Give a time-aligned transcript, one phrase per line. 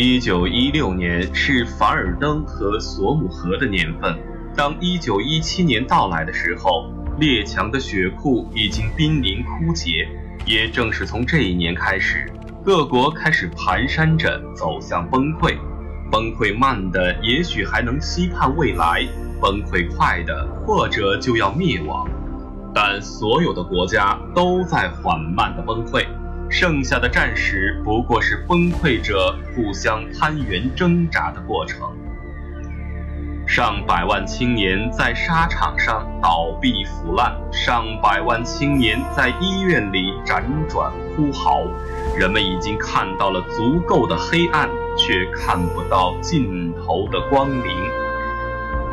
[0.00, 4.16] 一九一六年是凡尔登和索姆河的年份。
[4.54, 10.08] 当一九一七年到来的时候，列强的血库已经濒临枯竭。
[10.46, 12.30] 也正是从这一年开始，
[12.64, 15.56] 各国开始蹒跚着走向崩溃。
[16.12, 19.00] 崩溃慢的，也许还能期盼未来；
[19.40, 22.08] 崩溃快的，或者就要灭亡。
[22.72, 26.06] 但所有的国家都在缓慢的崩溃。
[26.50, 31.80] 剩下的战时不过是崩溃者互相攀援挣扎的过程。
[33.46, 41.62] 上百万青年在沙场上倒闭腐烂，上百万青年在医院里辗转哭嚎。
[42.16, 47.64] 人们已经看到了足够的黑暗，却看不到尽头的光明。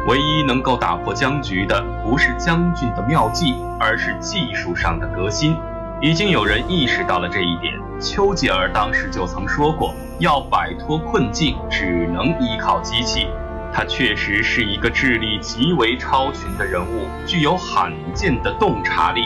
[0.07, 5.55] 唯一能够打破僵局的，不是将军的妙计，而是技术上的革新。
[6.01, 7.73] 已经有人意识到了这一点。
[7.99, 13.27] 丘吉尔当时就曾说过，要摆脱困境，只能依靠机器。
[13.73, 19.25] 他确实是一个智力极为超群的人物，具有罕见的洞察力，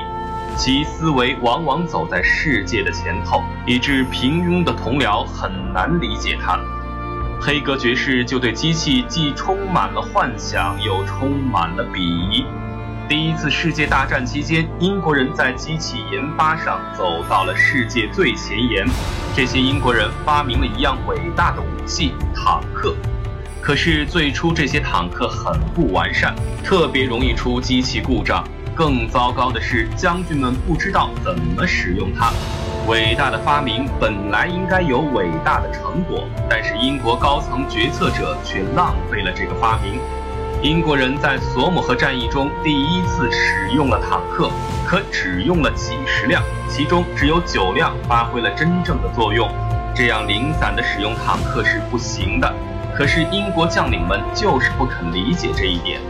[0.56, 6.59] 其思维往往走在世界的前头，以致平庸的同僚很难理解他。
[7.42, 12.45] 黑格爵士就对机器既充满了幻想，又充满了鄙夷。
[13.10, 18.86] 第一次世界大战期间，英国人在机器研发上走到了世界最前沿。
[19.36, 22.96] 这些英国人发明了一样伟大的武器——坦克。
[23.60, 28.48] 可是最初这些坦克很不完善，特别容易出机器故障。
[28.76, 32.32] 更糟糕的是，将军们不知道怎么使用它。
[32.88, 40.00] 伟大的发明本来应该有伟大的成果，但是英国高层决策者却浪费了这个发明。
[40.62, 44.52] 英国人在索姆河战役中第一次使用了坦克，
[44.86, 49.50] 可只用了几十辆，其中只有九辆发挥了真正的作用。
[49.96, 52.54] 这样零散的使用坦克是不行的。
[52.94, 56.02] 可是英国将领们就是不肯理解这一点。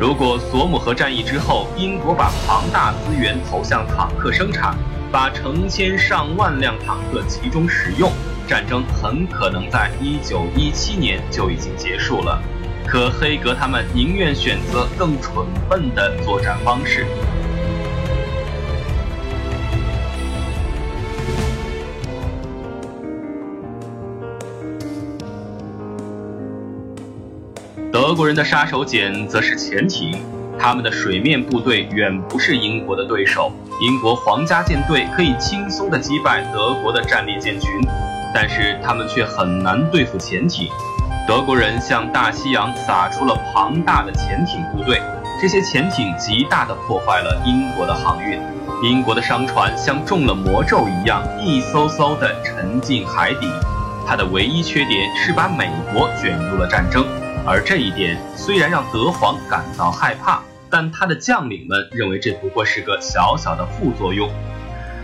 [0.00, 4.74] 如果索姆河战役之后，英国把庞大资源投向坦克生产，
[5.12, 8.10] 把成千上万辆坦克集中使用，
[8.44, 12.42] 战争很可能在1917年就已经结束了。
[12.86, 17.06] 可黑格他们宁愿选择更蠢笨的作战方式。
[27.90, 30.20] 德国人的杀手锏则是潜艇，
[30.58, 33.52] 他们的水面部队远不是英国的对手。
[33.80, 37.70] 英国皇家舰队可以轻松地击败德国的战列舰群，
[38.34, 40.68] 但是他们却很难对付潜艇。
[41.26, 45.00] 德国人向大西洋撒出了庞大的潜艇部队，
[45.40, 48.38] 这些潜艇极大地破坏了英国的航运。
[48.82, 53.50] 英国的商船像中了魔咒一样，一艘艘地沉进海底。
[54.06, 57.06] 它的唯一缺点是把美国卷入了战争，
[57.46, 64.28] 而这一点虽然让德皇感到害怕，但他的将领们认为这不过是个小小的副作用。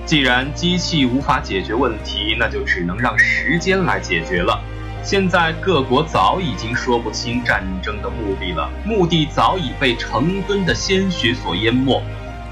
[0.04, 4.60] 既然机器无法解决问题，那就只能让时间来解决了。
[5.02, 12.02] 现在各国早已经说不清战争的目的了，目的早已被成吨的鲜血所淹没，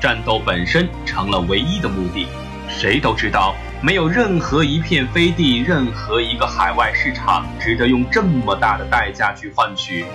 [0.01, 2.27] 战斗本身成了唯一的目的。
[2.67, 10.07] 谁都知道，没有任何一片飞地，任何一个海外市场值得用这么大的代价去换取。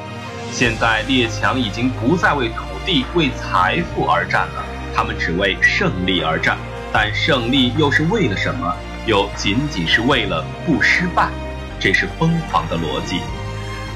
[0.51, 4.65] 现在列强已经不再为土地、为财富而战了，
[4.95, 6.57] 他们只为胜利而战。
[6.91, 8.75] 但胜利又是为了什么？
[9.05, 11.29] 又仅仅是为了不失败？
[11.83, 13.19] 这是疯狂的逻辑。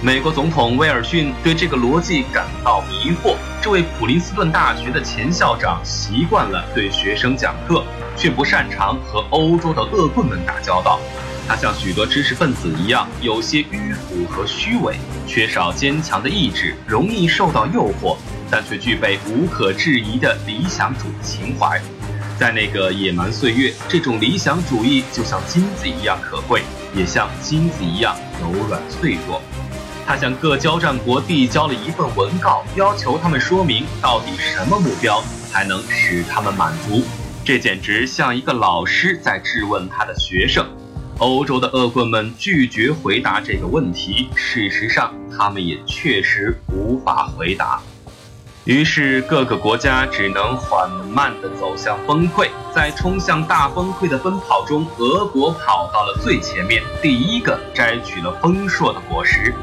[0.02, 3.38] 美国总统威尔逊对这个逻辑感到迷惑。
[3.62, 7.86] 这位普林斯顿大学的前校长习惯了对学生讲课，
[8.18, 11.00] 却不擅长和欧洲的恶棍们打交道。
[11.48, 18.18] 他像许多知识分子一样，有些迂腐和虚伪，缺少坚强的意志，容易受到诱惑，
[18.52, 21.81] 但却具备无可置疑的理想主义情怀。
[22.38, 26.63] 在那个野蛮岁月，这种理想主义就像金子一样可贵。
[26.95, 29.42] 也像金子一样柔软脆弱。
[30.06, 37.04] 他向各交战国递交了一份文告，要求他们说明到底什么目标才能使他们满足。
[37.44, 40.66] 这简直像一个老师在质问他的学生。
[41.19, 47.81] 欧洲的恶棍们拒绝回答这个问题，事实上，他们也确实无法回答。
[48.68, 52.50] 于是，各个国家只能缓慢地走向崩溃。
[52.75, 59.56] 在冲向大崩溃的奔跑中，俄国跑到了最前面，第一个摘取了丰硕的果实。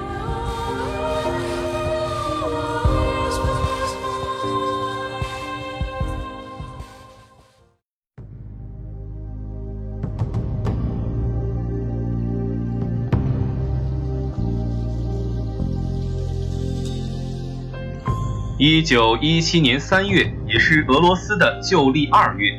[18.57, 22.53] 一九一七年三月，也是俄罗斯的旧历二月，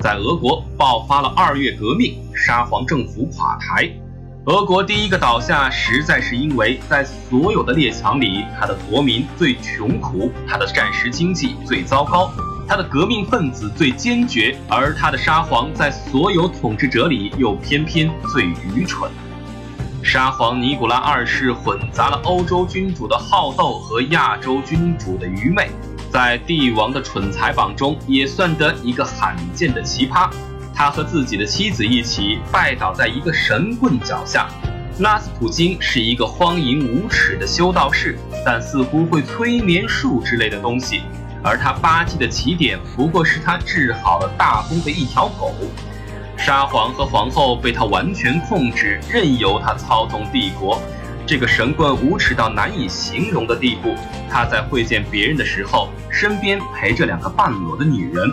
[0.00, 3.86] 在俄国爆发了二月革命，沙皇政府垮台。
[4.46, 12.32] 俄国第一个倒下，实在是因为在所有的列强里，他的国民最穷苦，他的战时经济最糟糕，
[12.66, 18.44] 他的革命分子最坚决，而他的沙皇在所有统治者里又偏偏最
[18.74, 19.10] 愚蠢。
[20.12, 25.70] 沙皇尼古拉二世混杂了欧洲君主的好斗和亚洲君主的愚昧，
[26.10, 30.28] 在帝王的蠢材榜中也算得一个罕见的奇葩。
[30.74, 34.50] 他和自己的妻子一起拜倒在一个神棍脚下。
[34.98, 41.00] 拉斯普京是一个荒淫无耻的修道士，但似乎会催眠术之类的东西，
[41.42, 45.54] 而他八戒的起点不过是他治好了大风的一条狗。
[46.44, 50.82] 沙皇和皇后被他完全控制，任由他操纵帝国。
[51.24, 53.94] 这个神棍无耻到难以形容的地步。
[54.28, 58.28] 他在会见别人的时候，身边陪着两个半裸的女人。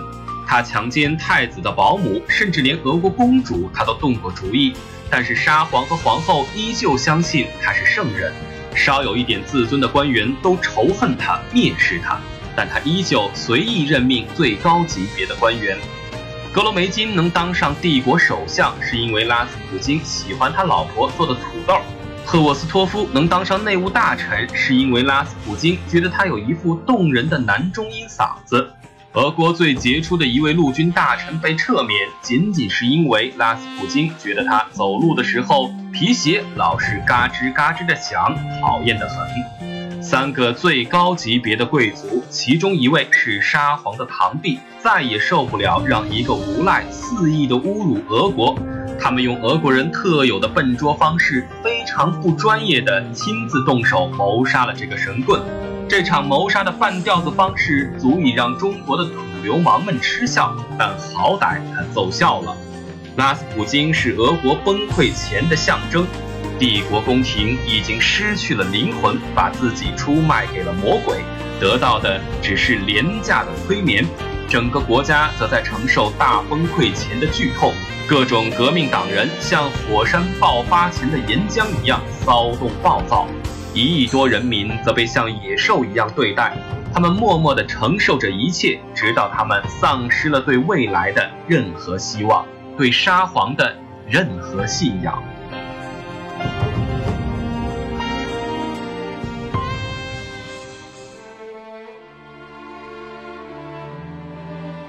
[0.48, 4.74] 他强奸太子的保姆，甚至连俄国公主他都动过主意。
[5.08, 8.34] 但是沙皇和皇后依旧相信他是圣人，
[8.74, 12.20] 稍有一点自尊的官员都仇恨他、蔑视他。
[12.56, 15.78] 但他依旧随意任命最高级别的官员。
[16.52, 21.76] 格罗梅金能当上帝国首相，是因为拉斯普京喜欢他老婆做的土豆；
[22.26, 28.66] 赫沃斯托夫能当上内务大臣，是因为拉斯普京觉得他有一副动人的男中音嗓子；
[29.14, 39.69] 俄国最杰出的一位陆军大臣被撤免，仅仅是因为拉斯普京觉得他走路的时候皮鞋老是嘎吱嘎吱的响，讨厌的很。
[40.10, 48.58] 三个最高级别的贵族，其中一位是沙皇的堂弟，再也受不了让一个无赖肆意的侮辱俄国。
[49.00, 55.40] 他们用俄国人特有的笨拙方式，非常不专业的亲自动手谋杀了这个神棍。
[55.88, 59.14] 这场谋杀的半吊子方式，足以让中国的土
[59.44, 62.58] 流氓们嗤笑，但好歹他奏效了。
[63.16, 66.08] 拉斯普京是俄国崩溃前的象征。
[66.60, 71.20] 帝国宫廷已经失去了灵魂，把自己出卖给了魔鬼，
[71.58, 74.06] 得到的只是廉价的催眠。
[74.50, 77.72] 整个国家则在承受大崩溃前的剧痛，
[78.06, 83.26] 各种革命党人像火山爆发前的岩浆一样骚动暴躁，
[83.74, 86.58] 一亿多人民则被像野兽一样对待。
[86.94, 92.46] 他们默默地承受着一切，直到他们丧失了对未来的任何希望，
[92.76, 93.74] 对沙皇的
[94.06, 95.24] 任何信仰。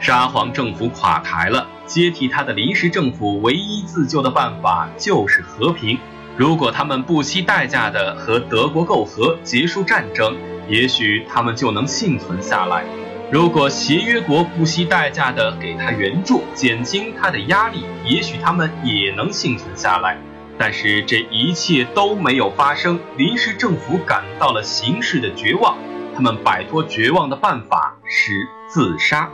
[0.01, 5.99] 沙皇政府垮台了，接替他的临时政府唯一自救的办法就是和平。
[6.39, 10.35] 如果他们不惜代价的和德国媾和，结束战争，
[10.69, 12.83] 也许他们就能幸存下来。
[13.31, 20.17] 如果协约国不惜代价的给他援助，减轻他的压力，也许他们也能幸存下来。
[20.57, 25.77] 但是这一切都没有发生，临时政府感到了形势的绝望，
[26.15, 29.31] 他们摆脱绝望的办法是自杀。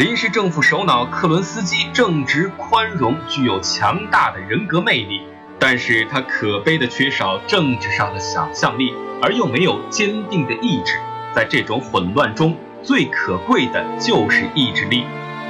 [0.00, 5.20] 临时政府首脑克伦斯基正直宽容，具有强大的人格魅力，
[5.58, 10.98] 但是他可悲的缺少政治上的想象力，而又没有坚定的意志。
[11.34, 15.04] 在这种混乱中，最可贵的就是意志力。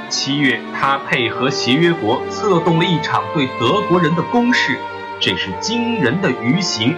[0.09, 4.77] 七月，他配合协约国策动了一场对德国人的攻势，
[5.21, 6.97] 这是惊人的愚行，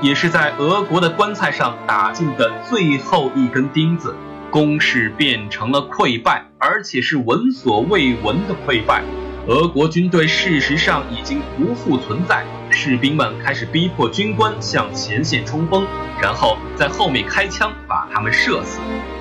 [0.00, 4.14] 也是在俄国的棺材上打进的最后一根钉子。
[4.52, 9.02] 攻势变成了溃败，而且是闻所未闻的溃败。
[9.46, 15.86] 俄国军队事实上已经不复存在，士兵们开始逼迫军官向前线冲锋，
[16.20, 18.78] 然后在后面开枪把他们射死。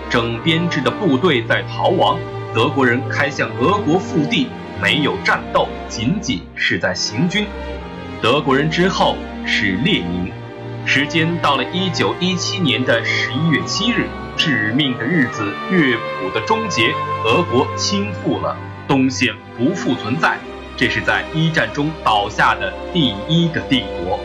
[0.10, 2.20] 整编制的部队在逃亡，
[2.54, 4.48] 德国人开向俄国腹地，
[4.82, 7.48] 没有战斗，仅仅是在行军。
[8.22, 10.30] 德国人之后是列宁。
[10.84, 14.08] 时间到了一九一七年的十一月七日。
[14.38, 16.94] 致命的日子，乐谱的终结，
[17.26, 18.56] 俄国倾覆了，
[18.88, 20.38] 东线不复存在。
[20.78, 24.20] 这是在一战中倒下的第一个帝国。